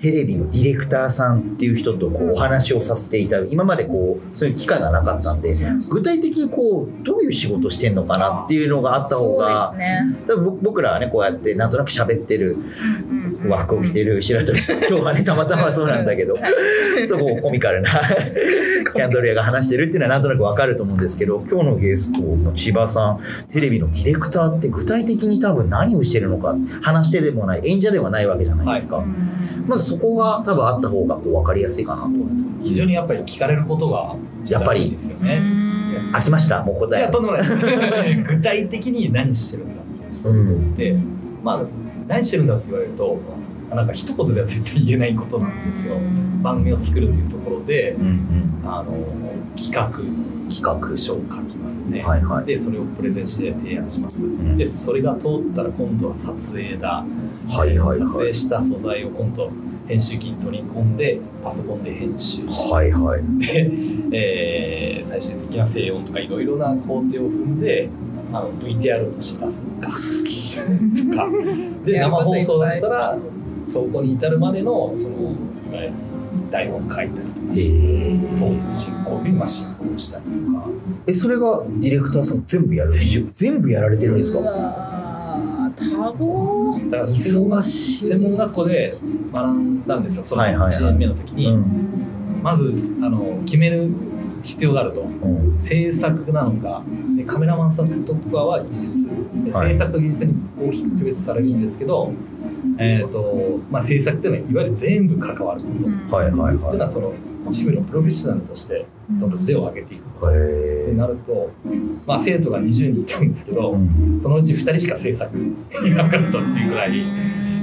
[0.00, 3.52] テレビのディレクターさんっていう人とこうお話をさせていただく。
[3.52, 5.54] 今までこうそういう機会がなかったんで
[5.90, 10.16] 具体的にこうどういう仕事してんのかなっていうのがあった方がね。
[10.26, 12.56] 多分僕僕らはねこうやってなんとなく喋ってる
[13.48, 14.78] 和服を着てる白鳥さん。
[14.78, 16.36] 今日はねたまたまそうなんだけど。
[16.96, 17.88] ちょっとこうコミカルな
[18.92, 23.20] キャンドル屋が話してるっていうのはなんとなくわかると思うんですけど今日のゲストの千葉さん。
[23.50, 29.02] テレビのディレクターって具体的に多分何をしてるのか話してでもない演者ではないわけじゃないですか、
[29.66, 32.10] まずそこが多分あった方がこう分かりやすいかなと
[32.62, 35.42] 非常にやっぱり聞かれることが実際多いですよね。
[36.12, 36.62] 飽きました？
[36.64, 37.02] もうい答え。
[37.02, 37.48] やとんでもない。
[37.48, 37.48] で
[38.14, 40.18] す具体的に何してるんだっていう。
[40.18, 40.96] そういうのって、
[41.42, 41.62] まあ
[42.10, 43.18] 何してるんだって言われると
[43.70, 45.96] なんか一言では絶対言えないことなんですよ。
[46.42, 48.92] 番組を作るっていうところでうんうんあの
[49.56, 49.88] 企画
[50.48, 52.02] 企画書を書きますね。
[52.02, 54.26] はいはいでそれをプレゼンして提案します。
[54.26, 57.04] んでそれが通ったら今度は撮影だ。
[57.48, 59.48] はいはい撮はい影した素材を今度
[59.86, 63.70] 編集機に取り込んでパソコンで編集して、はいはいで、
[64.12, 67.88] えー最終的な静音とかいろいろな工程を踏んで
[68.32, 71.10] あの VTR をし出す好き。
[71.10, 71.26] と か
[71.84, 73.18] で生放送だいったら
[73.66, 75.30] そこに至るまでのそのいわ
[75.82, 75.92] ゆる
[76.50, 77.20] 台本書いたりとか
[77.54, 80.66] へえ当日進行日まあ進行したりとか。
[81.06, 82.92] えそれがディレクターさん全部やる？
[83.32, 84.40] 全部やられてるんですか？
[84.42, 86.90] か多忙。
[86.90, 88.94] だから忙しい専門学校で
[89.32, 90.24] 学んだんですよ。
[90.26, 90.72] そのはいはいはい。
[90.72, 91.64] 1年目の時に、うん。
[92.42, 93.88] まずあの決める
[94.42, 95.00] 必要があると。
[95.00, 95.60] うん。
[95.60, 96.82] 制作なのか。
[97.16, 99.10] でカメラマンさんとかは技術。
[99.44, 99.70] ではい。
[99.70, 102.12] 制作と技術に大きく区別されるんですけど、
[102.78, 105.66] えーとまあ、制作っていうのはいわゆる全部関わるこ
[106.08, 107.12] と、はいはい技術っていうのははその
[107.50, 111.50] 一部のプロフェッショナルとしてどんどん手を挙げていくいってへなると、
[112.06, 114.20] まあ、生徒が20人いたんですけど、えうん。
[114.22, 116.92] そのうち2人しか制作いなかったっていうぐらい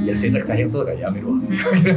[0.08, 1.34] いや制作大変そうだからやめるわ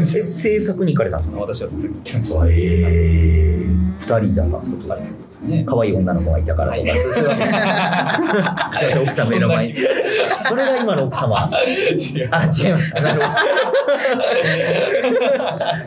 [0.05, 1.39] 制作に行かれたんですか？
[1.39, 2.41] 私は制作に来ました。
[2.43, 3.67] あええ。
[4.01, 4.97] 二人だったんですか？
[4.97, 5.65] 二人ですね。
[5.67, 6.99] 可愛い女の子がいたからとか、はい。
[6.99, 9.75] そういうわけすいません奥さん目の前に。
[10.49, 11.51] それが今の奥様？
[11.67, 12.29] 違う。
[12.33, 13.27] あ違いますなるほど。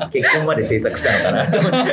[0.11, 1.77] 結婚まで制作したのかなと思って。
[1.77, 1.83] う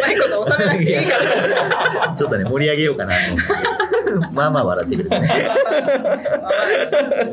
[0.00, 2.14] まいこと収めなくていいから。
[2.16, 3.52] ちょっとね盛り上げようかなと思って
[4.32, 5.28] まあまあ笑ってくれてね。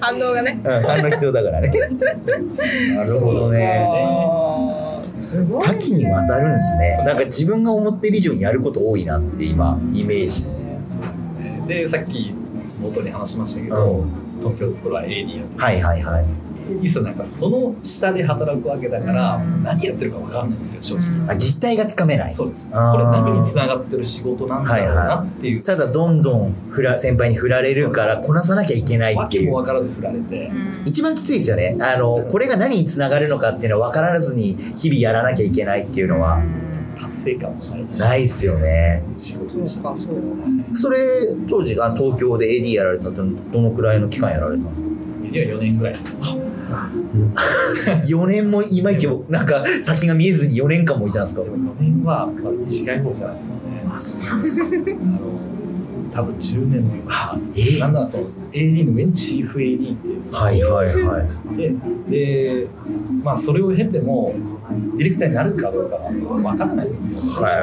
[0.01, 0.59] 反応がね。
[0.63, 1.71] うん反応必要だからね。
[2.95, 3.87] なるほどね。
[5.15, 7.03] すごい、ね、多岐にわたるんですね。
[7.05, 10.45] なんか自分が思ってる以上にやること多いなって今イメージ。
[11.67, 12.33] でさっき
[12.81, 14.05] 冒頭に話しましたけど、
[14.39, 16.25] 東京の頃は AD やってはいはいはい
[16.81, 22.31] いっそなんかその下で働くわけだから、何やってるか分かんないんですよ正直、あ実態がつかめない。
[22.31, 22.69] そうです。
[22.69, 29.53] これ何につながってる仕事なんだろうなっていう、ただどんどん振ら先輩に振られるからこなさなきゃいけないわっていう。
[29.53, 30.51] 分からず振られて、
[30.85, 31.77] 一番きついですよね。
[31.81, 36.41] あのこれが何につながるのかっていうのは分からずに日々やらなきゃいけないっていうのは。
[36.95, 39.03] 達成感もないしないですよね。
[39.19, 39.93] 仕事でした
[40.73, 40.97] それ
[41.49, 44.87] 当時あの東京で AD やられたってどのくらいの期間やられたんですか？
[45.31, 45.93] いや4年ぐらい。
[45.93, 46.17] です
[48.05, 51.41] 4年もいまいちなんか先が見えずに4年間もいたんですか？
[51.43, 53.83] でも4年はまあ短い方じゃないですかね。
[53.95, 54.65] あそうなんですか。
[56.13, 57.79] 多分10年とかえ？
[57.79, 60.21] なんならその AD の上にチーフ AD っていう。
[60.31, 61.57] はいはいはい。
[61.57, 61.73] で
[62.09, 62.67] で
[63.23, 64.35] まあそれを経ても
[64.97, 66.87] ディレクターになるかどうかは分からない。
[66.87, 67.55] んですよだか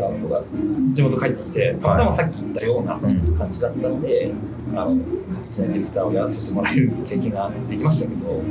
[0.00, 0.42] ら僕は
[0.92, 2.98] 地元帰ってきてたまたまさっき言ったような
[3.38, 4.32] 感じだったんで、
[4.74, 8.42] あのディレクターをやらせてもらえる経験ができましたけど。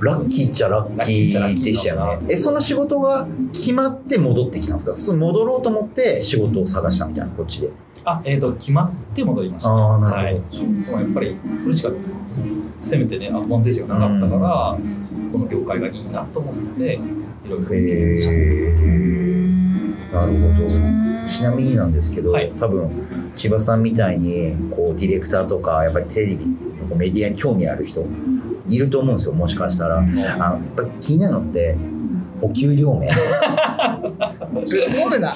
[0.00, 2.26] ラッキーっちゃラッキーでしたよね。
[2.30, 4.96] えその仕事が決まって戻ってきたんですか？
[4.96, 7.68] その戻ろうと思って仕事を探したみたいなこっちで
[8.04, 9.70] あえー、と決まって戻りました。
[9.70, 11.90] ああなるほど、はい、やっぱりそれしか
[12.78, 14.78] せめてねアドバンテージがなかったから、
[15.32, 16.98] この業界がいいなと思ってい
[17.48, 20.66] ろいろ勉強してへえなるほど
[21.26, 22.90] ちなみになんですけど、はい多分
[23.36, 26.46] 千葉さんみたいにこうディレクターとかやっぱりテレビ
[26.96, 28.04] メディアに興味ある人
[28.68, 31.76] いると思うんですよもしかしたらあのやっぱ気になるのって
[32.42, 33.10] お給料面
[34.50, 35.34] 込むな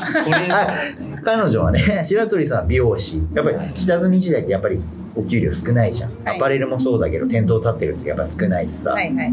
[1.25, 3.23] 彼女はね 白鳥さんは美容師。
[3.35, 4.79] やっぱり下積み時代ってやっぱり
[5.17, 6.37] お給料少ないじゃん、はい。
[6.37, 9.33] アパレルもそうだけど店頭立ってる時やっぱ少ないしさ、はいはい。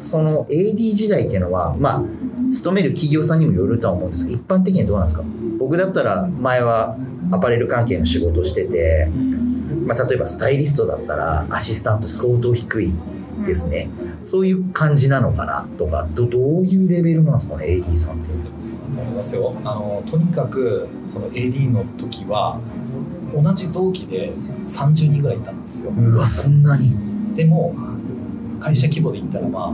[0.00, 2.02] その AD 時代っていうのはまあ
[2.52, 5.24] 勤める企業さんにもよるとは思うんですけど一般的にはどうなんですか？
[5.58, 6.96] 僕だったら前は
[7.30, 9.08] アパレル関係の仕事をしてて、
[9.86, 12.92] まあ、例えばスタイリストだったらアシスタント相当低い
[13.46, 13.88] ですね、
[14.24, 18.28] そういう感じなのかなとかどどういうレベルなんですかね AD さんって。
[18.58, 19.54] そう思いますよ。
[19.64, 22.58] あのとにかくその AD の時は
[23.34, 24.32] 同じ同期で
[24.66, 25.92] 30人ぐらいいたんですよ。
[25.96, 26.96] うわそんなに。
[27.36, 27.74] でも
[28.60, 29.72] 会社規模で言ったらまあ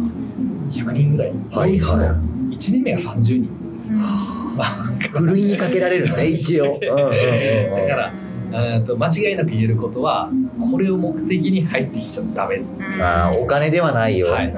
[0.70, 1.32] 100人ぐらい。
[1.50, 3.48] はいは1年目が30人
[5.12, 8.12] ふるいにかけられるんですね一応、うんうんうんうんだから
[8.52, 10.30] えーと間違いなく言えることは
[10.70, 12.62] これを目的に入ってきちゃダメ、
[13.00, 14.52] あーお金ではないよ、はい。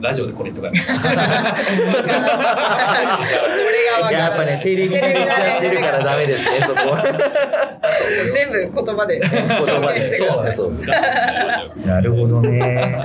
[0.00, 0.72] ラジオでこれとかい
[4.12, 7.02] や やっぱねテレビでしちゃってるからダメですねそこは。
[8.32, 9.20] 全部言葉で。
[9.20, 10.18] 言葉で。
[10.52, 10.86] そうそう
[11.86, 12.98] なるほどね。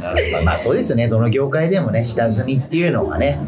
[0.00, 1.08] まあまあそうですよね。
[1.08, 3.38] どの業界でもね下積みっていうのはね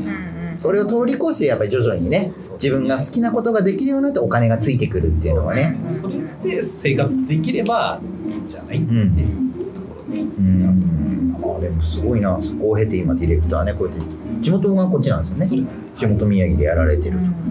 [0.57, 5.79] それを通り越してやっぱり徐々にね自分が好きなことができるようになってお金がついてくるっていうのはね。
[5.89, 11.37] それで生活できればいいんじゃないっていうところです、うん。
[11.41, 12.41] まあでもすごいな。
[12.41, 14.05] そこを経て今ディレクターねこうやって
[14.41, 15.69] 地元がこっちなんですよね。
[15.97, 17.46] 地元宮城でやられてると、うん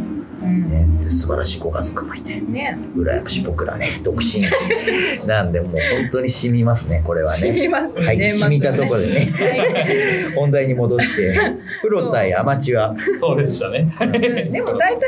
[0.45, 2.39] ね、で素晴らしいご家族もいて。
[2.39, 2.77] ね。
[2.95, 3.87] 羨ましい僕らね。
[4.03, 4.43] 独身
[5.27, 9.31] なんでもう本当に染みますねこれは染みねますはい染みたところでね。
[9.31, 10.33] はい。
[10.35, 11.35] 本題に戻して。
[11.81, 12.95] プロ対アマチュア。
[13.19, 13.93] そうでしたね。
[13.99, 14.11] うん。
[14.51, 15.01] でも大体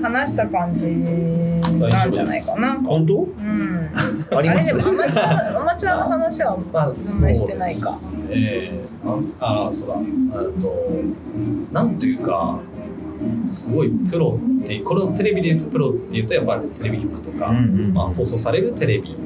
[0.00, 0.84] 今話した感じ
[1.78, 2.74] なんじゃないかな。
[2.74, 3.14] 本当？
[3.14, 3.90] うん。
[4.36, 4.74] あります。
[4.74, 7.98] あれでもアマチュアアマチュアの話はまあそんなにしてないか。
[8.30, 9.94] えー、ああそうだ。
[10.40, 10.72] えっと
[11.72, 12.58] なんというか
[13.48, 19.16] すごいプロってこれをテレビで言うとプロっていうとやっぱりテレビ局とか、うんうんまあ、放送されるテレビ。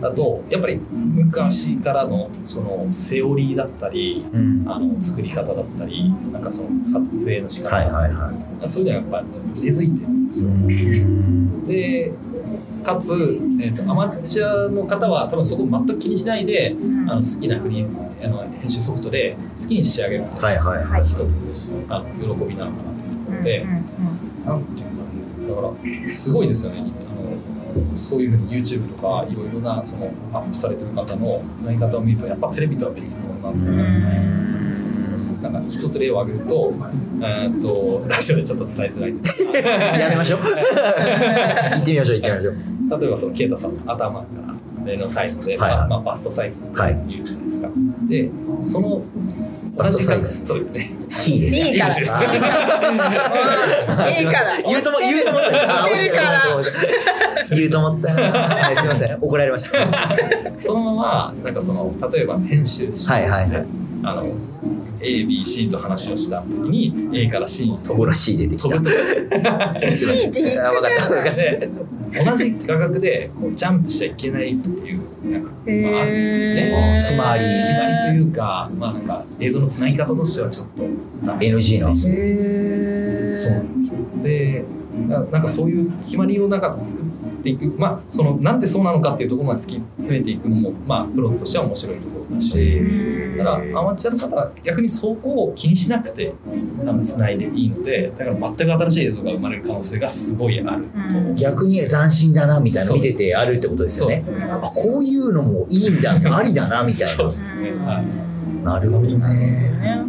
[0.00, 4.56] だとやっぱり昔からのそのセオリーだったりうん。
[4.66, 10.50] あの作り方だったりなんかその撮影の仕方、はいはいはそういうのはやっぱり根付いてるんですよ。
[11.64, 12.12] いで
[12.82, 13.12] かつ、
[13.60, 16.74] えー、とアマチュアの方は多分そこ全く気にしないで
[17.08, 21.06] あの好きなフリーあの編集ソフトで好きに仕上げるとはいはいはい。
[21.06, 21.42] 一つ
[21.88, 23.64] あの喜びなのかなと思って、
[24.44, 24.96] なんていうか
[25.48, 26.80] だからすごいですよね。
[27.10, 36.72] あのそういうふうに YouTube とかいろいろなそのアップされてる方のつなぎ方を見るとやっぱテレビとは別物なんだななんか一つ例を挙げると,、
[37.22, 39.44] えー、とラジオでちょっと伝えづらいんです。
[39.44, 40.40] が やめましょう。
[40.42, 40.46] 行
[41.78, 43.00] ってみましょう行ってみましょう。
[43.00, 45.70] 例えばその啓太さんの頭から目のサイズで、はい。
[45.70, 46.98] はいまあまあ、バストサイズってはい。
[47.08, 47.68] 言うじゃないですか、
[48.08, 48.30] で
[48.62, 49.02] その
[49.76, 50.90] バストサイズそうですね。
[51.08, 51.58] C です。
[51.68, 51.98] いいから。
[51.98, 52.12] いいか？
[54.42, 54.56] ら。
[54.66, 56.42] 言うとも言うと思ったあいいから
[57.50, 58.12] 言うと思った。
[58.14, 59.18] はいすいません。
[59.20, 59.78] 怒られました。
[60.64, 63.66] そのままなんかその例えば編集して、はいはいはい。
[64.04, 64.26] あの
[65.00, 67.94] ABC と話をした時に A から C に飛ぶ。
[67.94, 68.78] ほら C 出てきた。
[72.16, 76.70] 同じ画角でこうジャンプしちゃいけないっていうなんか、まあ、あるんですね。
[76.72, 77.44] ー決まり。
[77.44, 80.82] 決まりというかまあなんか映像のつなぎ方としてはちょっと。
[81.44, 81.96] NG の。
[81.96, 82.12] そう
[83.52, 84.00] なんですよ。
[84.22, 84.64] で
[85.08, 87.04] ななんかそういう決まりをなんか作っ
[87.42, 87.66] ていく。
[87.78, 92.82] まあそのなんでそうなのかっていうところまで突き詰めていくのもまあプロとしては面白いところだし。
[93.36, 96.32] だからアマチュアの方は逆にそこを気にしなくて
[96.86, 101.34] あの繋いでいいのでだから全く新しい映像が生まれる可能性がすごいあると。
[101.34, 104.16] 逆に斬新だなみたいなの見ててあるってことですよね。
[104.16, 107.72] ねあこういうのもいいんだありだなみたいそうですね。
[107.84, 108.64] はい。
[108.64, 109.18] ななるほどね。
[109.18, 110.04] ね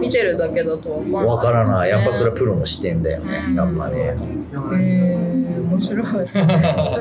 [0.00, 1.24] 見てるだけだと分かんない。
[1.26, 1.90] わからない。
[1.90, 3.44] やっぱそれはプロの視点だよね。
[3.48, 3.54] うん。
[3.54, 3.98] やっぱね。
[3.98, 6.28] へー面白い。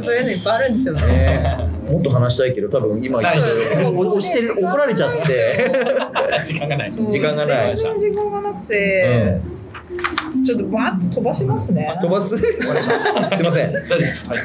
[0.01, 1.01] そういうのいっぱいあるんですよね。
[1.01, 1.69] ね。
[1.89, 6.91] もっと話したいけど多分今言ったはい押してる怒られちゃって時間がない。
[6.91, 9.41] 時間がない全然時間がなくて、
[10.45, 11.95] ちょっとバーッと飛ばしますね。
[12.01, 12.37] 飛ばす？
[12.37, 12.59] すい
[13.43, 13.71] ません。
[13.71, 14.29] 大丈夫です。
[14.29, 14.39] はい。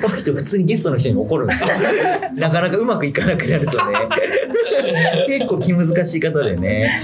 [0.00, 1.68] この人普通にゲストの人に怒るんですよ。
[2.38, 3.94] なかなかうまくいかなくなるとね。
[5.26, 7.02] 結構気難しい方でね。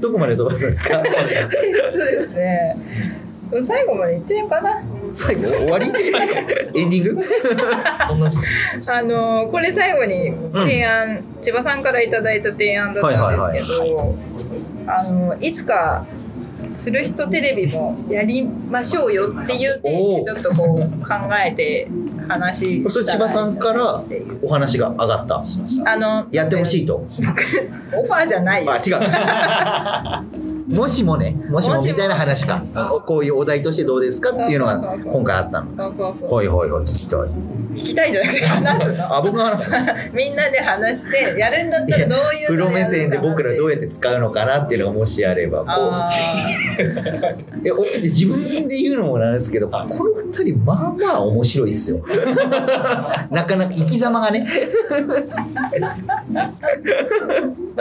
[0.00, 0.94] どこまで飛ばすんですか？
[0.94, 2.76] そうですね。
[3.62, 4.82] 最後までいっちゃうかな。
[5.12, 5.42] 最後？
[5.48, 5.86] 終わり？
[5.86, 7.24] エンディング？
[8.06, 8.98] そんな時間。
[8.98, 14.14] あのこれ最後に提案、千葉さんからいただいた提案だったんですけど、
[14.86, 16.06] あのいつか
[16.78, 20.24] する人テレビもやりましょうよっていうおー。
[20.24, 21.14] ちょっとこう考
[21.44, 21.88] えて
[22.28, 24.04] 話それ千葉さんから
[24.42, 25.42] お話が上がった。
[25.86, 26.96] あのやってほしいと。
[27.02, 28.64] オファーじゃない。
[28.64, 28.90] よあ違
[30.44, 32.62] う もしもねもしもみたいな話か。
[33.06, 35.92] こういうお題としてどうですかっていうのが今回あったの。
[36.28, 37.20] ほいほいほい聞きたい。
[37.78, 39.64] 聞きたいじゃなくて話す のあ僕が話？
[39.64, 39.78] す の
[40.12, 46.82] みんなで話してやるんだったらどういうプロ目線で僕らどうややって使うのかなっていうのがもしあればこあう。
[47.64, 52.00] えお自分で言うのもなんですけどこの二人まあまあ面白いっすよ。
[53.30, 54.46] なかなか生き様がね。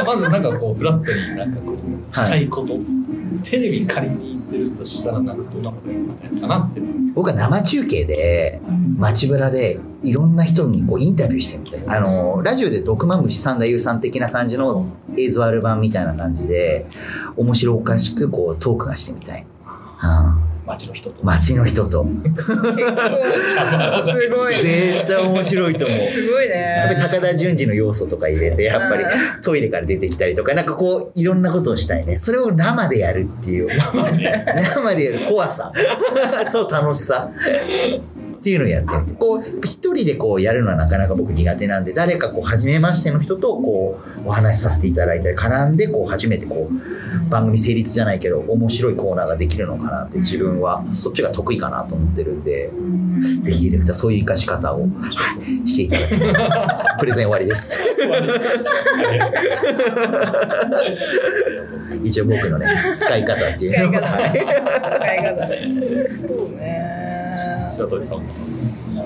[0.05, 2.79] まずなんかこうフラットになんかこうしたいこと、
[3.43, 6.81] テレビ借りに行ってるとしたらなんかどんなことやってみたかなって。
[7.13, 8.61] 僕は生中継で
[8.97, 11.83] 街ブラでいろんな人にこうインタビューしてみたい。
[11.87, 14.85] あのラジオで毒まむし三田優さん的な感じの
[15.17, 16.85] 映像アルバムみたいな感じで
[17.35, 20.46] 面白おかしくこうトークがしてみたい、うん。
[20.67, 21.15] 街の人と。
[21.23, 22.05] 街の人と。
[22.35, 22.53] すご
[24.51, 24.61] い。
[24.61, 25.99] 絶対面白いと思う。
[26.09, 26.55] すごいね。
[26.55, 29.09] やっぱり高田純次の要素とか入れてやっぱりうん
[29.41, 32.19] トイレから出てきたりとかなんかこういろんなことをしたいね。
[32.19, 33.69] それを生でやるっていう。
[33.77, 35.71] 生でやる怖さ。
[36.51, 37.31] と楽しさ
[38.37, 39.13] っていうのをやってみて。
[39.13, 52.71] こう一人でこうやるのはなかなか僕苦手なんで誰かこう初めましての人とこうお話しさせていただいたり絡んでこう初めてこう番組成立じゃないけど面白いコーナーができるのかなって自分はそっちが得意かなと思ってるんで
[53.41, 54.85] ぜひディレクターそういう生かし方を
[55.65, 57.79] していただきたいプレゼン終わりです。
[62.03, 64.31] 一応僕のね使い方っていうのはい。
[64.99, 65.47] 使い方。
[65.47, 67.26] でそうね
[67.77, 68.25] 白鳥さん。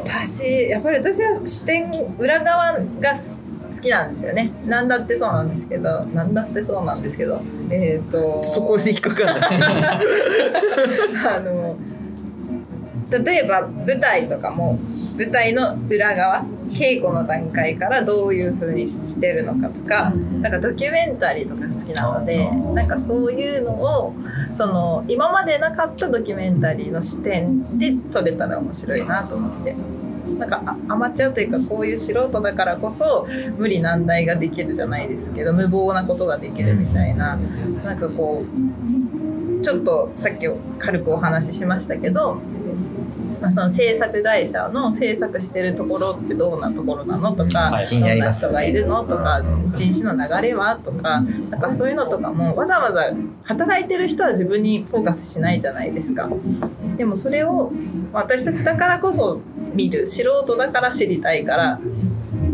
[0.03, 4.51] 私やっぱり私は視点裏側が好きなんですよね。
[4.65, 7.41] なんだってそうなんですけどなんだってそうなんですけど。
[7.69, 9.49] えっ、とそこで引っかかんない。
[11.27, 11.75] あの
[13.11, 14.79] 例えば舞台とかも
[15.17, 24.13] 舞台の裏側稽古の段階からどういう風にしてるのかとかなんかドキュメンタリーとか好きなのでなんかそういうのを
[24.53, 29.75] その今までなかったドキュメンタリーの視点で撮れたら面白いなと思って。
[30.37, 37.37] なんかあアマチュアというかこういう素人だからこそ無理難題ができるじゃないですけど無謀なことができるみたいな
[37.83, 40.47] なんかこうちょっとさっき
[40.79, 42.41] 軽くお話ししましたけど、
[43.41, 47.85] まあ、その制作会社の制作してるところってどんなところなのとか、はい。
[47.85, 49.41] どんな人がいるのとか
[49.73, 53.11] 人種の流れはとかなんかそういうのとかもわざわざ
[53.43, 56.29] 働いてる人は自分にフォーカスしないじゃないですか。
[56.97, 57.71] でもそれを
[58.13, 59.41] 私たちだからこそ
[59.73, 61.79] 見る素人だから知りたいから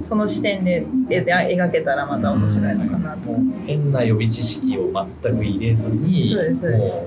[0.03, 3.35] その視点で描けたらまた面白いのかなと。
[3.65, 7.05] 変な予備知識を全く入れずにそうです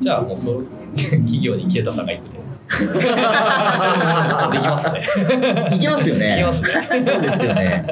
[0.00, 2.35] じゃあもうそう 企業に啓太さんが行く
[2.76, 5.06] でできますね。
[5.72, 7.04] いきますよできねますね。
[7.04, 7.84] そうですよね。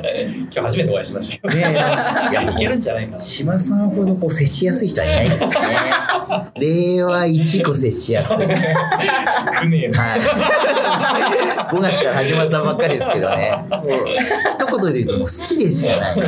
[0.52, 1.70] 今日初めてお会いしましたけどね
[2.30, 3.18] いやいけるんじゃないかな。
[3.22, 5.56] 千葉さんほどこう接しやすい人はいないですね。
[6.58, 8.46] 令和一個接しやすいはい
[9.62, 9.98] 少ねえな。
[11.70, 13.52] 5月から始まったばっかりですけどね。
[13.70, 16.26] もう一言で言うともう好きでしかないね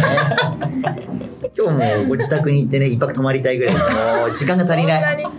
[1.55, 3.74] 今日もご自宅に行ってね一泊泊まりたいぐらい。
[3.74, 3.80] も
[4.26, 5.22] う時間が足りない。
[5.22, 5.32] そこ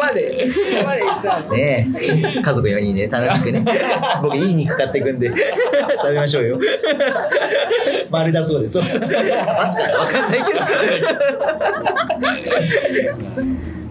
[0.00, 1.54] までそこまでいっちゃうの。
[1.54, 2.42] ねえ。
[2.42, 3.64] 家族4人で楽しくね。
[4.22, 5.28] 僕いい肉買っていくんで。
[5.28, 6.58] 食べましょうよ。
[8.10, 8.74] 丸だそうです。
[8.74, 8.86] そう。
[8.86, 10.60] そう待つから分かんないけど。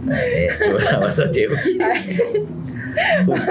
[0.10, 1.78] ね冗談はさておき
[3.26, 3.46] そっか。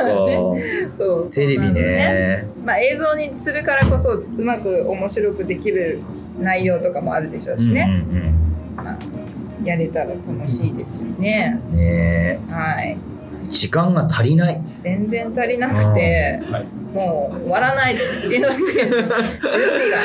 [0.98, 1.30] そう。
[1.30, 6.00] テレビねまあ映像にするからこそうまく面白くできる
[6.38, 8.98] 内容とかもあるでしょうしね、うんうんまあ
[9.64, 12.96] やれたら楽しいですよねうんねはい。
[13.44, 16.64] え時間が足りない全然足りなくてはい。
[16.94, 18.22] もう終わらないです。
[18.22, 18.90] 次のステージ。
[18.96, 19.10] 準備
[19.90, 19.98] が。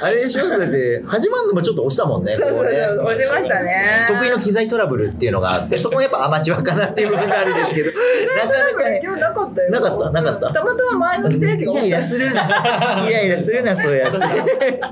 [0.00, 0.48] あれでしょ？
[0.48, 2.62] だって始まるのもちょっと押したもんねそうそうそ
[3.02, 4.04] う押しましたね。
[4.08, 7.90] 得意の機材トラブルっていうのがあってそこもやっぱアマチュアかなっていう部分があるんですけど
[8.36, 9.70] なかなかね今日なかったよ。
[9.70, 10.52] なかったなかった。
[10.52, 12.42] たまたま前のステージがイライラするな。
[13.08, 14.16] イライラするなそうやって。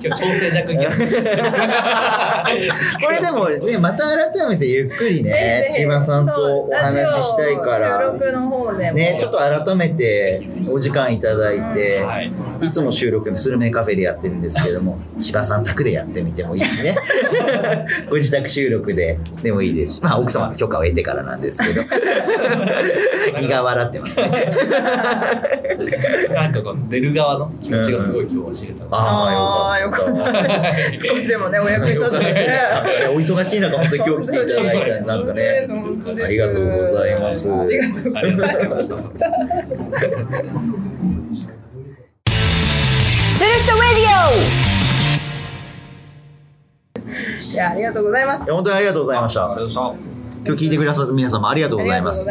[0.04, 0.82] 今日調整弱気 こ
[3.10, 7.98] れでもねまた改めてゆっくりね千葉さんとお話ししたいから。
[7.98, 12.32] 収録の方でもねちょっと改めてお時間いただいて、はい。
[12.62, 16.96] いつも収録スルメカフェでやってるんですけども 千葉さん宅でやってみてもいいしね。
[18.08, 21.82] ご自宅収録ででもいいですしまあ奥様の許可を得てからなんですけど。
[23.40, 24.30] 胃が笑ってますね
[26.34, 30.14] なんかこう出る側の気持ちがすごい今日は知れたのでああよかった。
[30.96, 32.32] 少しでもねお役に立てて。
[32.32, 32.48] ね
[33.10, 35.66] お忙しい中本当に今日来ていただいてなんかね
[36.24, 37.52] ありがとうございます。
[37.52, 39.26] ありがとうございまありがとうございましすた。
[43.32, 44.00] する人レデ
[47.52, 48.44] いやありがとうございます。
[48.44, 49.48] いや本当にありがとうございました。
[50.46, 52.30] 今日聞いてくださった皆様ありがとうございます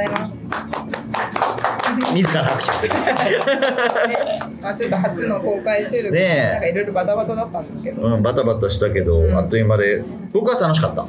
[2.16, 2.94] 自ら拍手する。
[2.94, 6.52] ね まあちょっと初の公開収録ねえ。
[6.54, 8.02] なんかいろいろバタバタだったんですけど。
[8.02, 9.38] うんバタバタしたけど、うん。
[9.38, 11.06] あっという間で僕は楽しかった。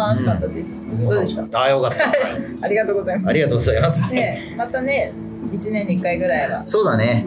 [0.00, 0.76] 楽しかったです。
[1.02, 1.58] どうでした？
[1.58, 2.04] ああよかった。
[2.66, 3.28] ありがとうございます。
[3.28, 5.12] ありがとうございます、ねまたね
[5.52, 6.64] 一年に一回ぐらいは。
[6.64, 7.26] そうだね。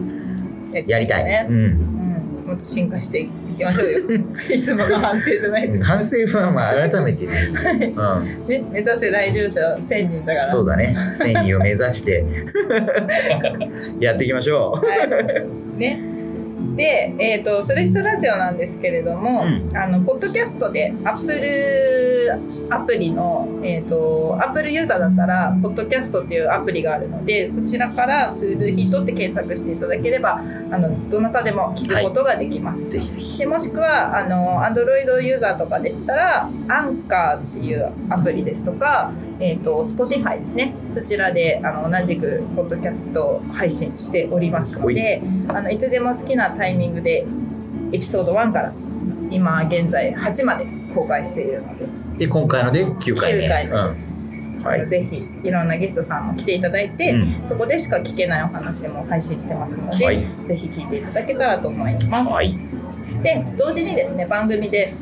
[0.86, 1.46] やりたい、ね。
[1.48, 1.56] うん。
[1.56, 2.46] うん。
[2.48, 3.98] もっと進化していきましょうよ。
[4.54, 5.82] いつもの反省じゃないです。
[5.82, 10.46] か反省はまあ改めてでいい、うん、ね目指せ来場者1000人だから。
[10.46, 10.96] そうだね。
[10.96, 12.24] 1000人を目指して。
[14.00, 14.86] やっていきましょう。
[14.86, 16.15] はい、ね
[16.76, 32.90] で、えー、とそれ人ラジオなんですけれども、うあのポッドキャストでアップルアプリの、えー、とアップルユーザーだったらポッドキャストっていうアプリがあるのでそちらから「スールヒット」って検索していただければあのどなたでも聞くことができます。
[32.90, 40.74] ぜひぜひでもしくはあの Android ユーザーとかでしたらアンカーっていうアプリですとか、えー、と Spotify ですね。
[40.94, 47.26] そちらであの同じくポッドキャスト配信しておりますのであのいつでも好きなタイミングで
[47.92, 48.72] エピソード1から
[49.30, 51.86] 今現在8まで公開しているので。
[52.18, 53.46] で今回ので9回目。
[53.46, 53.94] 9回目でうん。
[53.94, 54.88] す、はい。
[54.88, 57.46] ぜひいろんなゲストさんも来ていただいて、うん。
[57.46, 60.26] そこでしか聞けないお話も配信してますので、はい。
[60.46, 62.30] ぜひ聞いていただけたらと思います。
[62.30, 62.54] はい。
[63.22, 64.94] で同時にですね番組で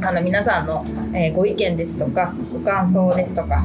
[0.00, 0.84] あの皆さんの、
[1.14, 3.64] えーご意見ですとかご感想ですとか、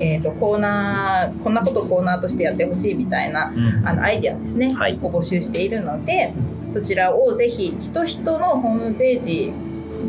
[0.00, 6.32] えー、とコーナーこんなことをコーナーとしてやってほしいみたいな、うんあのアイデアですね、はいを募集しているので
[6.70, 9.52] そちらをぜひひとひとのホームページ